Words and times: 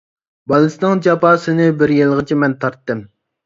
بالىسىنىڭ 0.53 1.03
جاپاسىنى 1.09 1.69
بىر 1.85 1.95
يىلغىچە 2.01 2.41
مەن 2.43 2.61
تارتتىم. 2.67 3.09